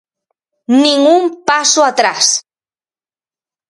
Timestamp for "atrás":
1.91-2.25